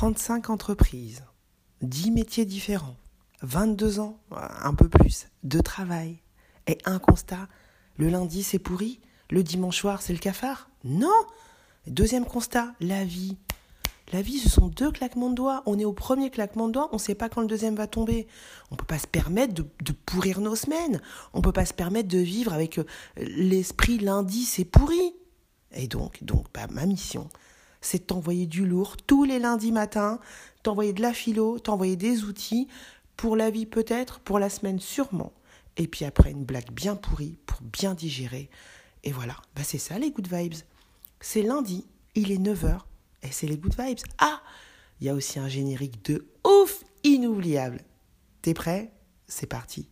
[0.00, 1.24] 35 entreprises,
[1.82, 2.96] 10 métiers différents,
[3.42, 6.22] 22 ans, un peu plus, de travail.
[6.66, 7.48] Et un constat,
[7.98, 11.12] le lundi c'est pourri, le dimanche soir c'est le cafard Non
[11.86, 13.36] Deuxième constat, la vie.
[14.14, 15.62] La vie, ce sont deux claquements de doigts.
[15.66, 17.86] On est au premier claquement de doigts, on ne sait pas quand le deuxième va
[17.86, 18.26] tomber.
[18.70, 21.02] On ne peut pas se permettre de, pourrir nos semaines.
[21.34, 22.84] On ne peut pas se permettre de vivre avec euh,
[23.18, 25.14] l'esprit lundi, c'est pourri.
[25.72, 27.28] Et donc, donc bah, ma mission,
[27.80, 30.18] c'est t'envoyer du lourd tous les lundis matins,
[30.62, 32.68] t'envoyer de la philo, t'envoyer des outils
[33.16, 35.32] pour la vie peut-être, pour la semaine sûrement.
[35.76, 38.50] Et puis après, une blague bien pourrie pour bien digérer.
[39.04, 40.54] Et voilà, bah c'est ça les good vibes.
[41.20, 42.80] C'est lundi, il est 9h,
[43.22, 43.98] et c'est les good vibes.
[44.18, 44.42] Ah
[45.00, 47.82] Il y a aussi un générique de ouf inoubliable.
[48.42, 48.92] T'es prêt?
[49.26, 49.88] C'est parti.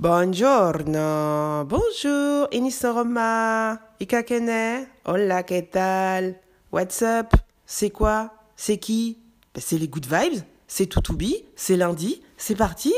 [0.00, 6.40] Buongiorno, bonjour, Inisoroma, Ikakene, hola, ¿qué tal?
[6.70, 7.49] What's up?
[7.72, 8.34] C'est quoi?
[8.56, 9.16] C'est qui?
[9.54, 12.92] Ben, c'est les good vibes, c'est Toutoubi, c'est lundi, c'est parti.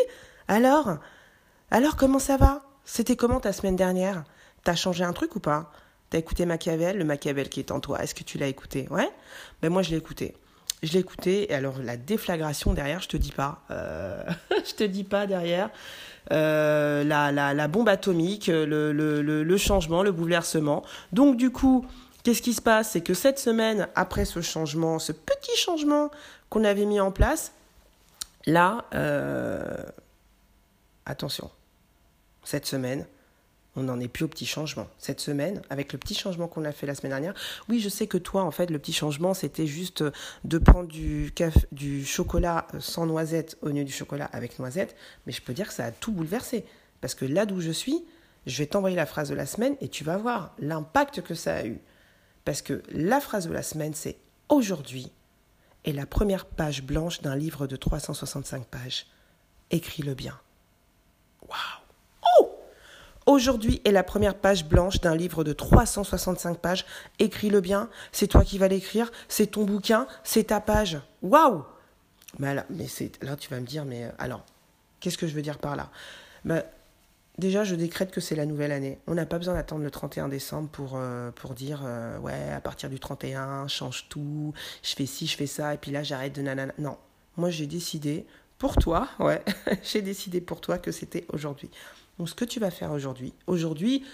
[0.48, 0.96] Alors?
[1.70, 2.62] Alors comment ça va?
[2.86, 4.24] C'était comment ta semaine dernière?
[4.64, 5.70] T'as changé un truc ou pas?
[6.08, 8.88] T'as écouté Machiavel, le Machiavel qui est en toi, est-ce que tu l'as écouté?
[8.90, 9.10] Ouais?
[9.60, 10.34] Ben moi je l'ai écouté.
[10.82, 13.60] Je l'ai écouté, et alors la déflagration derrière, je te dis pas.
[13.70, 14.24] Euh...
[14.50, 15.68] je te dis pas derrière.
[16.32, 20.82] Euh, la, bombe atomique, le, changement, le bouleversement.
[21.12, 21.84] Donc du coup,
[22.22, 22.90] qu'est-ce qui se passe?
[22.90, 26.10] C'est que cette semaine, après ce changement, ce petit changement
[26.50, 27.52] qu'on avait mis en place,
[28.46, 29.84] là, euh,
[31.06, 31.50] attention,
[32.44, 33.06] cette semaine,
[33.74, 34.86] on n'en est plus au petit changement.
[34.98, 37.34] Cette semaine, avec le petit changement qu'on a fait la semaine dernière,
[37.68, 40.04] oui, je sais que toi, en fait, le petit changement, c'était juste
[40.44, 41.32] de prendre du,
[41.72, 44.94] du chocolat sans noisette au lieu du chocolat avec noisette,
[45.26, 46.66] mais je peux dire que ça a tout bouleversé.
[47.00, 48.04] Parce que là d'où je suis,
[48.46, 51.56] je vais t'envoyer la phrase de la semaine et tu vas voir l'impact que ça
[51.56, 51.80] a eu.
[52.44, 54.16] Parce que la phrase de la semaine, c'est
[54.48, 55.12] aujourd'hui
[55.84, 59.06] est la première page blanche d'un livre de 365 pages.
[59.70, 60.38] Écris-le bien.
[61.48, 61.82] Waouh
[63.26, 66.84] Aujourd'hui est la première page blanche d'un livre de 365 pages.
[67.20, 70.98] Écris-le bien, c'est toi qui vas l'écrire, c'est ton bouquin, c'est ta page.
[71.22, 71.64] Waouh
[72.38, 72.64] mais là,
[73.20, 74.44] là, tu vas me dire, mais euh, alors,
[75.00, 75.90] qu'est-ce que je veux dire par là?
[76.44, 76.62] Bah,
[77.38, 78.98] Déjà, je décrète que c'est la nouvelle année.
[79.06, 82.60] On n'a pas besoin d'attendre le 31 décembre pour, euh, pour dire, euh, ouais, à
[82.60, 86.34] partir du 31, change tout, je fais ci, je fais ça, et puis là, j'arrête
[86.34, 86.74] de nanana.
[86.78, 86.98] Non,
[87.36, 88.26] moi, j'ai décidé,
[88.58, 89.42] pour toi, ouais,
[89.82, 91.70] j'ai décidé pour toi que c'était aujourd'hui.
[92.18, 94.04] Donc ce que tu vas faire aujourd'hui, aujourd'hui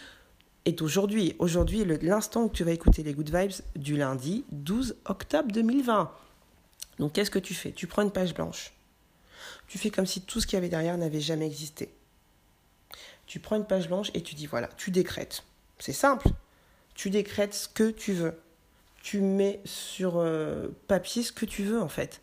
[0.65, 1.35] est aujourd'hui.
[1.39, 6.11] Aujourd'hui, l'instant où tu vas écouter les Good Vibes du lundi 12 octobre 2020.
[6.99, 7.73] Donc qu'est-ce que tu fais?
[7.73, 8.73] Tu prends une page blanche.
[9.67, 11.91] Tu fais comme si tout ce qu'il y avait derrière n'avait jamais existé.
[13.29, 15.45] Tu prends une page blanche et tu dis voilà, tu décrètes.
[15.79, 16.29] C'est simple.
[16.95, 18.41] Tu décrètes ce que tu veux.
[19.03, 22.23] Tu mets sur euh, papier ce que tu veux en fait.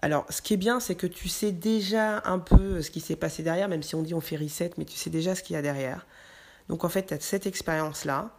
[0.00, 3.16] Alors, ce qui est bien, c'est que tu sais déjà un peu ce qui s'est
[3.16, 5.54] passé derrière, même si on dit on fait reset, mais tu sais déjà ce qu'il
[5.54, 6.06] y a derrière.
[6.68, 8.30] Donc, en fait, tu as cette expérience-là,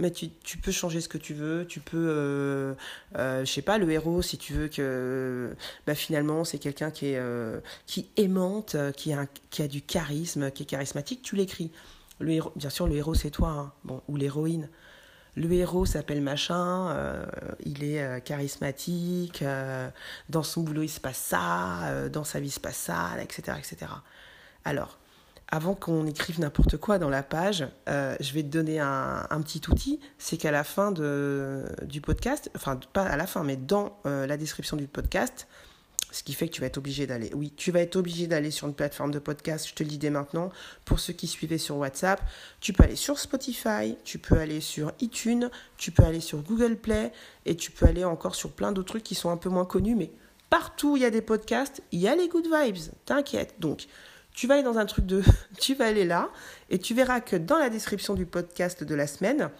[0.00, 0.28] mais tu,
[0.58, 1.66] peux changer ce que tu veux.
[1.66, 2.74] Tu peux, euh,
[3.16, 5.54] euh, je sais pas, le héros, si tu veux que
[5.86, 10.50] bah, finalement c'est quelqu'un qui est euh, qui aimante, qui a, qui a du charisme,
[10.50, 11.70] qui est charismatique, tu l'écris.
[12.18, 13.72] Le bien sûr, le héros c'est toi, hein.
[13.84, 14.68] bon, ou l'héroïne
[15.36, 17.24] le héros s'appelle machin, euh,
[17.64, 19.88] il est euh, charismatique, euh,
[20.28, 23.58] dans son boulot il se passe ça, dans sa vie il se passe ça, etc.
[23.58, 23.92] etc.
[24.64, 24.98] Alors,
[25.50, 29.98] avant qu'on écrive n'importe quoi dans la page, je vais te donner un, petit outil,
[30.18, 34.36] c'est qu'à la fin de, du podcast, enfin pas à la fin, mais dans la
[34.36, 35.48] description du podcast,
[36.12, 37.30] ce qui fait que tu vas être obligé d'aller.
[37.34, 39.98] Oui, tu vas être obligé d'aller sur une plateforme de podcast, je te le dis
[39.98, 40.50] dès maintenant.
[40.84, 42.20] Pour ceux qui suivaient sur WhatsApp,
[42.60, 46.76] tu peux aller sur Spotify, tu peux aller sur iTunes, tu peux aller sur Google
[46.76, 47.12] Play
[47.46, 49.94] et tu peux aller encore sur plein d'autres trucs qui sont un peu moins connus,
[49.94, 50.10] mais
[50.48, 53.54] partout où il y a des podcasts, il y a les good vibes, t'inquiète.
[53.58, 53.86] Donc,
[54.34, 55.22] tu vas aller dans un truc de...
[55.60, 56.30] tu vas aller là
[56.68, 59.50] et tu verras que dans la description du podcast de la semaine,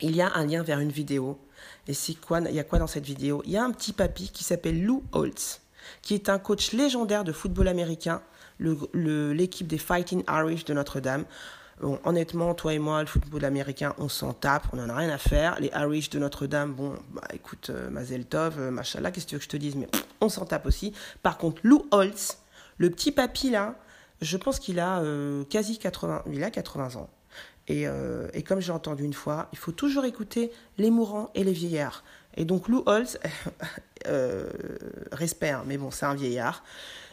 [0.00, 1.38] il y a un lien vers une vidéo.
[1.86, 3.42] Et c'est quoi Il y a quoi dans cette vidéo?
[3.44, 5.60] Il y a un petit papy qui s'appelle Lou Holtz,
[6.02, 8.22] qui est un coach légendaire de football américain,
[8.60, 11.24] l'équipe des Fighting Irish de Notre-Dame.
[11.80, 15.10] Bon, honnêtement, toi et moi, le football américain, on s'en tape, on n'en a rien
[15.10, 15.60] à faire.
[15.60, 19.34] Les Irish de Notre-Dame, bon, bah écoute, euh, Mazel Tov, euh, machallah, qu'est-ce que tu
[19.36, 19.76] veux que je te dise?
[19.76, 19.88] Mais
[20.20, 20.92] on s'en tape aussi.
[21.22, 22.38] Par contre, Lou Holtz,
[22.78, 23.76] le petit papy là,
[24.20, 27.08] je pense qu'il a euh, quasi 80, il a 80 ans.
[27.68, 31.44] Et, euh, et comme j'ai entendu une fois, il faut toujours écouter les mourants et
[31.44, 32.02] les vieillards.
[32.36, 33.18] Et donc Lou Holtz,
[34.06, 34.48] euh,
[35.12, 36.64] respect, mais bon, c'est un vieillard.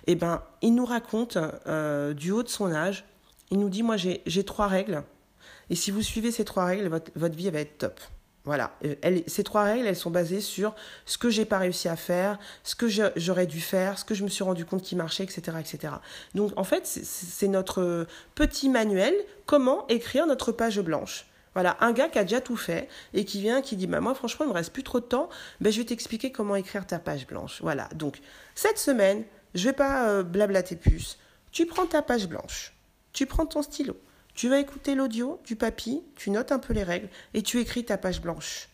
[0.07, 1.37] Et eh ben, il nous raconte
[1.67, 3.05] euh, du haut de son âge.
[3.49, 5.03] Il nous dit, moi, j'ai trois règles.
[5.71, 7.99] Et si vous suivez ces trois règles, votre, votre vie va être top.
[8.45, 8.95] Voilà, euh,
[9.25, 10.75] ces trois règles, elles sont basées sur
[11.05, 14.23] ce que j'ai pas réussi à faire, ce que j'aurais dû faire, ce que je
[14.23, 15.93] me suis rendu compte qui marchait, etc., etc.
[16.35, 18.05] Donc en fait, c'est notre
[18.35, 19.15] petit manuel
[19.45, 21.25] comment écrire notre page blanche.
[21.55, 24.13] Voilà, un gars qui a déjà tout fait et qui vient, qui dit bah moi
[24.13, 25.29] franchement il me reste plus trop de temps,
[25.61, 27.61] ben je vais t'expliquer comment écrire ta page blanche.
[27.61, 28.19] Voilà, donc
[28.55, 31.17] cette semaine, je vais pas euh, blablater plus.
[31.53, 32.73] Tu prends ta page blanche,
[33.13, 33.95] tu prends ton stylo,
[34.35, 37.85] tu vas écouter l'audio du papy, tu notes un peu les règles et tu écris
[37.85, 38.67] ta page blanche.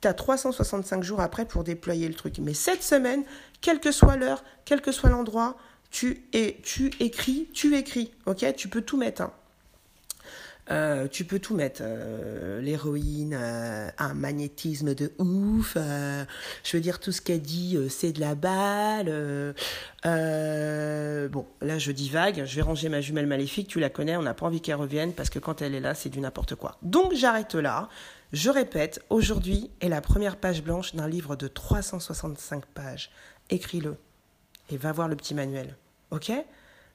[0.00, 2.38] Tu as 365 jours après pour déployer le truc.
[2.38, 3.24] Mais cette semaine,
[3.60, 5.56] quelle que soit l'heure, quel que soit l'endroit,
[5.90, 6.24] tu,
[6.62, 8.12] tu écris, tu écris.
[8.26, 8.44] Ok?
[8.56, 9.22] Tu peux tout mettre.
[9.22, 9.32] Hein.
[10.70, 11.80] Euh, tu peux tout mettre.
[11.82, 15.76] Euh, l'héroïne, euh, un magnétisme de ouf.
[15.76, 19.54] je veux dire, tout ce qu'elle dit, c'est de la balle.
[21.30, 22.44] bon, là, je divague.
[22.44, 23.68] Je vais ranger ma jumelle maléfique.
[23.68, 24.16] Tu la connais.
[24.16, 26.54] On n'a pas envie qu'elle revienne parce que quand elle est là, c'est du n'importe
[26.54, 26.78] quoi.
[26.82, 27.88] Donc, j'arrête là.
[28.32, 33.10] Je répète, aujourd'hui est la première page blanche d'un livre de 365 pages.
[33.50, 33.96] Écris-le
[34.70, 35.76] et va voir le petit manuel.
[36.10, 36.32] Ok?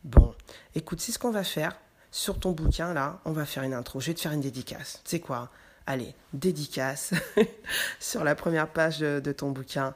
[0.03, 0.33] Bon,
[0.73, 1.77] écoute, c'est ce qu'on va faire
[2.17, 3.99] sur ton bouquin, là, on va faire une intro.
[3.99, 5.01] Je vais te faire une dédicace.
[5.03, 5.51] Tu sais quoi?
[5.85, 7.13] Allez, dédicace.
[7.99, 9.93] sur la première page de ton bouquin,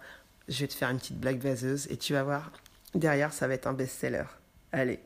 [0.48, 2.52] je vais te faire une petite blague vaseuse et tu vas voir,
[2.94, 4.26] derrière, ça va être un best-seller.
[4.72, 5.00] Allez.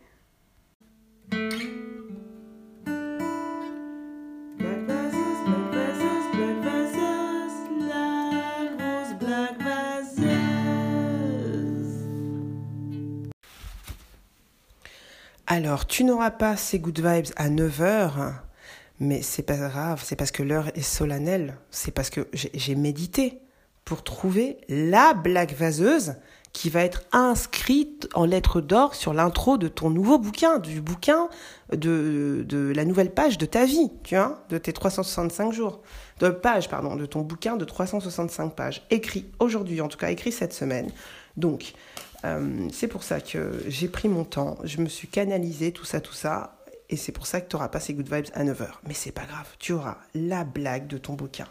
[15.57, 18.33] Alors, tu n'auras pas ces good vibes à 9h,
[18.99, 23.39] mais c'est pas grave, c'est parce que l'heure est solennelle, c'est parce que j'ai médité
[23.85, 26.15] pour trouver la blague vaseuse
[26.51, 31.29] qui va être inscrite en lettres d'or sur l'intro de ton nouveau bouquin, du bouquin
[31.71, 35.83] de, de la nouvelle page de ta vie, tu vois, de tes 365 jours,
[36.19, 40.33] de page, pardon, de ton bouquin de 365 pages, écrit aujourd'hui, en tout cas écrit
[40.33, 40.91] cette semaine.
[41.37, 41.73] Donc,
[42.25, 46.01] euh, c'est pour ça que j'ai pris mon temps, je me suis canalisé, tout ça,
[46.01, 46.57] tout ça.
[46.89, 48.67] Et c'est pour ça que tu n'auras pas ces good vibes à 9h.
[48.87, 51.47] Mais c'est pas grave, tu auras la blague de ton bouquin.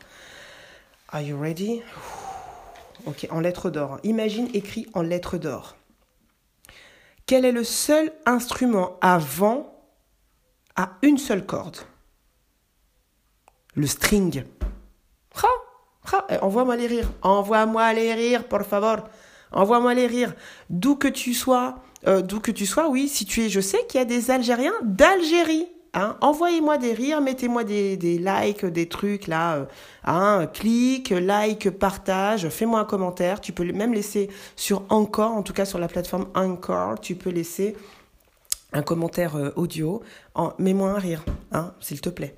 [1.09, 1.83] Are you ready?
[3.07, 3.99] Ok, en lettres d'or.
[4.05, 5.77] Imagine écrit en lettres d'or.
[7.27, 9.73] Quel est le seul instrument à vent
[10.77, 11.79] à une seule corde?
[13.75, 14.45] Le string.
[16.29, 17.11] Eh, envoie-moi les rires.
[17.23, 19.09] Envoie-moi les rires, por favor.
[19.55, 20.35] Envoie-moi les rires.
[20.69, 23.99] D'où que tu sois, euh, que tu sois, oui, si tu es, je sais qu'il
[23.99, 25.67] y a des Algériens d'Algérie.
[25.97, 29.65] Hein, Envoyez-moi des rires, mettez-moi des, likes, des trucs là, euh,
[30.05, 33.41] hein, clique, like, partage, fais-moi un commentaire.
[33.41, 37.31] Tu peux même laisser sur Encore, en tout cas sur la plateforme Encore, tu peux
[37.31, 37.77] laisser
[38.73, 40.03] un commentaire euh, audio.
[40.59, 42.35] Mets-moi un rire, hein, s'il te plaît.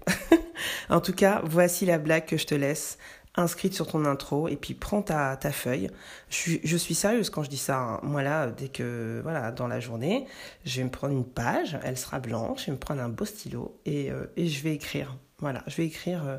[0.91, 2.99] en tout cas, voici la blague que je te laisse
[3.37, 5.91] inscrite sur ton intro et puis prends ta, feuille.
[6.31, 7.79] Je suis, sérieuse quand je dis ça.
[7.79, 8.01] Hein.
[8.03, 10.27] Moi là, dès que, voilà, dans la journée,
[10.65, 13.25] je vais me prendre une page, elle sera blanche, je vais me prendre un beau
[13.25, 15.17] stylo et, euh, je vais écrire.
[15.39, 16.39] Voilà, je vais écrire euh,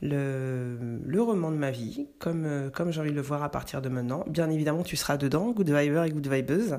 [0.00, 3.50] le, le roman de ma vie, comme, euh, comme j'ai envie de le voir à
[3.50, 4.24] partir de maintenant.
[4.28, 6.78] Bien évidemment, tu seras dedans, Good Viber et Good Vibeuse.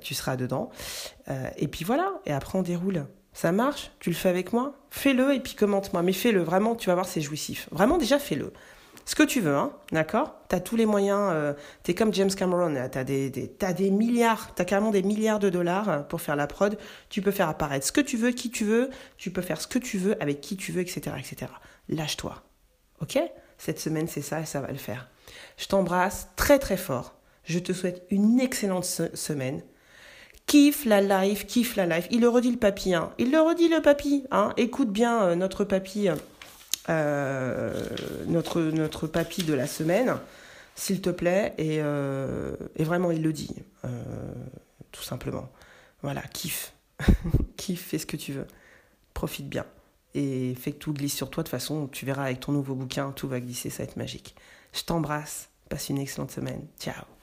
[0.00, 0.70] tu seras dedans.
[1.56, 3.06] et puis voilà, et après on déroule.
[3.34, 3.90] Ça marche?
[3.98, 4.74] Tu le fais avec moi?
[4.90, 6.02] Fais-le et puis commente-moi.
[6.02, 7.68] Mais fais-le, vraiment, tu vas voir, c'est jouissif.
[7.72, 8.52] Vraiment, déjà, fais-le.
[9.06, 10.34] Ce que tu veux, hein, d'accord?
[10.48, 14.54] T'as tous les moyens, euh, t'es comme James Cameron, t'as des, des, as des milliards,
[14.54, 16.78] t'as carrément des milliards de dollars euh, pour faire la prod.
[17.10, 18.88] Tu peux faire apparaître ce que tu veux, qui tu veux,
[19.18, 21.16] tu peux faire ce que tu veux, avec qui tu veux, etc.
[21.18, 21.52] etc.
[21.90, 22.42] Lâche-toi.
[23.02, 23.18] Ok?
[23.58, 25.10] Cette semaine, c'est ça et ça va le faire.
[25.58, 27.14] Je t'embrasse très très fort.
[27.44, 29.62] Je te souhaite une excellente semaine
[30.46, 32.06] kiffe la life, kiffe la life.
[32.10, 33.12] Il le redit le papy, hein.
[33.18, 34.52] Il le redit le papy, hein.
[34.56, 36.08] Écoute bien euh, notre papy,
[36.88, 37.72] euh,
[38.26, 40.16] notre, notre papy de la semaine,
[40.74, 41.54] s'il te plaît.
[41.58, 43.54] Et, euh, et, vraiment, il le dit,
[44.92, 45.50] tout simplement.
[46.02, 46.72] Voilà, kiffe.
[47.56, 48.46] kiffe, fais ce que tu veux.
[49.14, 49.64] Profite bien.
[50.14, 51.42] et fais que tout glisse sur toi.
[51.42, 53.96] De toute façon, tu verras avec ton nouveau bouquin, tout va glisser, ça va être
[53.96, 54.34] magique.
[54.72, 55.48] Je t'embrasse.
[55.68, 56.66] Passe une excellente semaine.
[56.78, 57.13] Ciao.